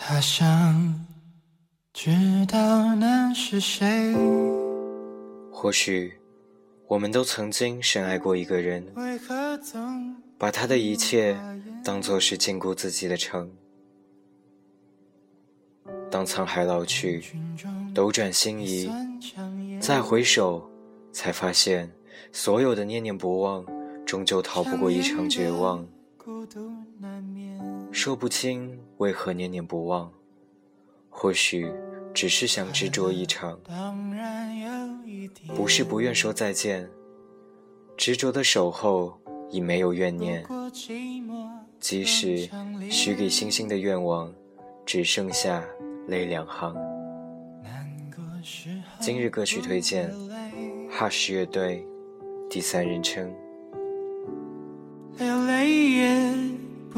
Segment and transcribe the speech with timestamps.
[0.00, 1.04] 他想
[1.92, 2.12] 知
[2.46, 4.14] 道那是谁。
[5.52, 6.14] 或许
[6.86, 8.86] 我们都曾经深爱过一个人，
[10.38, 11.36] 把他的一切
[11.84, 13.50] 当作是禁锢自己的城。
[16.10, 17.22] 当沧海老去，
[17.92, 18.88] 斗转星移，
[19.80, 20.70] 再回首，
[21.12, 21.90] 才发现
[22.32, 23.66] 所有的念念不忘，
[24.06, 25.86] 终究逃不过一场绝望。
[27.90, 30.12] 说不清为何念念不忘，
[31.08, 31.72] 或许
[32.12, 33.58] 只是想执着一场。
[35.54, 36.88] 不是不愿说再见，
[37.96, 39.18] 执着的守候
[39.50, 40.46] 已没有怨念。
[41.80, 42.48] 即使
[42.90, 44.32] 许给星星的愿望，
[44.84, 45.64] 只剩下
[46.08, 46.76] 泪两行。
[49.00, 50.12] 今日歌曲推荐
[50.90, 51.86] ，Hush 乐队，
[52.50, 53.32] 第三人称。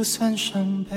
[0.00, 0.96] 不算伤悲。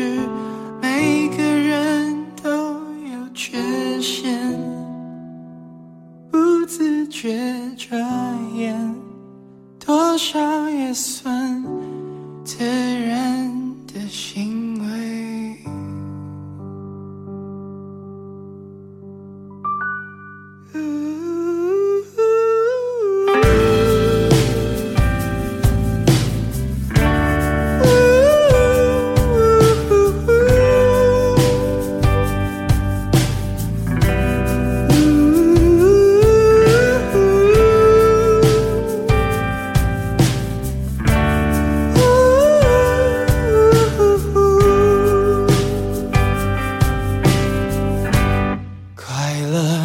[0.00, 0.18] 是
[0.80, 4.58] 每个人都有缺陷，
[6.30, 7.38] 不自觉
[7.76, 7.94] 遮
[8.54, 8.94] 掩，
[9.84, 11.39] 多少也算